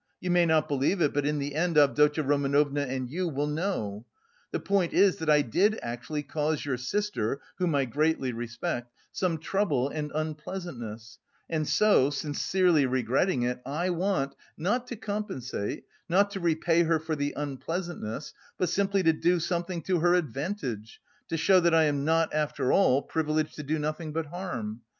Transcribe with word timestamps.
You 0.19 0.31
may 0.31 0.47
not 0.47 0.67
believe 0.67 0.99
it, 0.99 1.13
but 1.13 1.27
in 1.27 1.37
the 1.37 1.53
end 1.53 1.77
Avdotya 1.77 2.23
Romanovna 2.23 2.81
and 2.87 3.07
you 3.07 3.27
will 3.27 3.45
know. 3.45 4.07
The 4.49 4.59
point 4.59 4.93
is, 4.93 5.17
that 5.17 5.29
I 5.29 5.43
did 5.43 5.77
actually 5.83 6.23
cause 6.23 6.65
your 6.65 6.77
sister, 6.77 7.39
whom 7.59 7.75
I 7.75 7.85
greatly 7.85 8.31
respect, 8.33 8.91
some 9.11 9.37
trouble 9.37 9.89
and 9.89 10.11
unpleasantness, 10.15 11.19
and 11.51 11.67
so, 11.67 12.09
sincerely 12.09 12.87
regretting 12.87 13.43
it, 13.43 13.61
I 13.63 13.91
want 13.91 14.33
not 14.57 14.87
to 14.87 14.95
compensate, 14.95 15.83
not 16.09 16.31
to 16.31 16.39
repay 16.39 16.81
her 16.81 16.99
for 16.99 17.15
the 17.15 17.35
unpleasantness, 17.37 18.33
but 18.57 18.69
simply 18.69 19.03
to 19.03 19.13
do 19.13 19.39
something 19.39 19.83
to 19.83 19.99
her 19.99 20.15
advantage, 20.15 20.99
to 21.27 21.37
show 21.37 21.59
that 21.59 21.75
I 21.75 21.83
am 21.83 22.03
not, 22.03 22.33
after 22.33 22.71
all, 22.71 23.03
privileged 23.03 23.53
to 23.57 23.61
do 23.61 23.77
nothing 23.77 24.13
but 24.13 24.25
harm. 24.25 24.81